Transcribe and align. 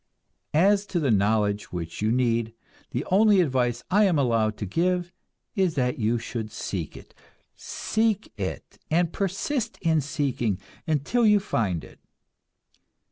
As 0.55 0.87
to 0.87 0.99
the 0.99 1.11
knowledge 1.11 1.71
which 1.71 2.01
you 2.01 2.11
need, 2.11 2.55
the 2.89 3.05
only 3.11 3.39
advice 3.39 3.83
I 3.91 4.05
am 4.05 4.17
allowed 4.17 4.57
to 4.57 4.65
give 4.65 5.13
is 5.55 5.75
that 5.75 5.99
you 5.99 6.17
should 6.17 6.51
seek 6.51 6.97
it. 6.97 7.13
Seek 7.55 8.33
it, 8.35 8.79
and 8.89 9.13
persist 9.13 9.77
in 9.79 10.01
seeking, 10.01 10.57
until 10.87 11.23
you 11.23 11.39
find 11.39 11.83
it. 11.83 11.99